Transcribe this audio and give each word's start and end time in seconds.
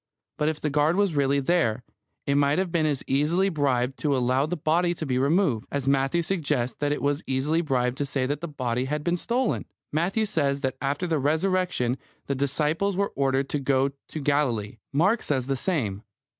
But 0.39 0.49
if 0.49 0.59
the 0.59 0.71
guard 0.71 0.95
was 0.95 1.15
really 1.15 1.39
there, 1.39 1.83
it 2.25 2.33
might 2.33 2.57
have 2.57 2.71
been 2.71 2.87
as 2.87 3.03
easily 3.05 3.49
bribed 3.49 3.99
to 3.99 4.17
allow 4.17 4.47
the 4.47 4.57
body 4.57 4.95
to 4.95 5.05
be 5.05 5.19
removed, 5.19 5.67
as 5.71 5.87
Matthew 5.87 6.23
suggests 6.23 6.75
that 6.79 6.91
it 6.91 7.03
was 7.03 7.21
easily 7.27 7.61
bribed 7.61 7.99
to 7.99 8.05
say 8.07 8.25
that 8.25 8.41
the 8.41 8.47
body 8.47 8.85
had 8.85 9.03
been 9.03 9.15
stolen. 9.15 9.63
Matthew 9.91 10.25
says 10.25 10.61
that 10.61 10.75
after 10.81 11.05
the 11.05 11.19
Resurrection 11.19 11.99
the 12.25 12.33
disciples 12.33 12.97
were 12.97 13.13
ordered 13.15 13.47
to 13.49 13.59
go 13.59 13.91
to 14.07 14.19
Galilee. 14.19 14.79
Mark 14.91 15.21
says 15.21 15.45
the 15.45 15.55
same. 15.55 16.01